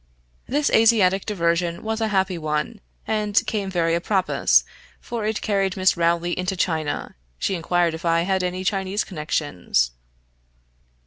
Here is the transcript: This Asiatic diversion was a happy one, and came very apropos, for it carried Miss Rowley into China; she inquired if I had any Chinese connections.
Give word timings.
This 0.47 0.71
Asiatic 0.71 1.27
diversion 1.27 1.83
was 1.83 2.01
a 2.01 2.07
happy 2.07 2.39
one, 2.39 2.81
and 3.05 3.39
came 3.45 3.69
very 3.69 3.93
apropos, 3.93 4.63
for 4.99 5.27
it 5.27 5.43
carried 5.43 5.77
Miss 5.77 5.95
Rowley 5.95 6.31
into 6.39 6.57
China; 6.57 7.13
she 7.37 7.53
inquired 7.53 7.93
if 7.93 8.03
I 8.03 8.21
had 8.23 8.41
any 8.41 8.63
Chinese 8.63 9.03
connections. 9.03 9.91